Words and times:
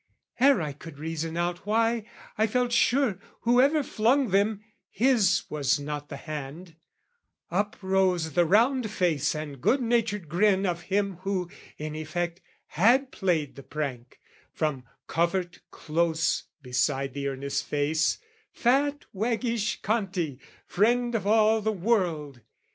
Ere 0.39 0.59
I 0.63 0.73
could 0.73 0.97
reason 0.97 1.37
out 1.37 1.67
why, 1.67 2.07
I 2.35 2.47
felt 2.47 2.71
sure, 2.71 3.19
Whoever 3.41 3.83
flung 3.83 4.29
them, 4.29 4.63
his 4.89 5.43
was 5.47 5.79
not 5.79 6.09
the 6.09 6.17
hand, 6.17 6.75
Up 7.51 7.75
rose 7.83 8.33
the 8.33 8.45
round 8.45 8.89
face 8.89 9.35
and 9.35 9.61
good 9.61 9.79
natured 9.79 10.27
grin 10.27 10.65
Of 10.65 10.81
him 10.89 11.17
who, 11.17 11.51
in 11.77 11.95
effect, 11.95 12.41
had 12.69 13.11
played 13.11 13.55
the 13.55 13.61
prank, 13.61 14.19
From 14.51 14.85
covert 15.05 15.59
close 15.69 16.45
beside 16.63 17.13
the 17.13 17.27
earnest 17.27 17.65
face, 17.65 18.17
Fat 18.51 19.05
waggish 19.13 19.81
Conti, 19.83 20.39
friend 20.65 21.13
of 21.13 21.27
all 21.27 21.61
the 21.61 21.71
world. 21.71 22.41